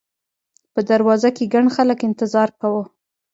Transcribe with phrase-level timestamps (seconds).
[0.73, 2.83] په دروازو کې ګڼ خلک انتظار کاوه.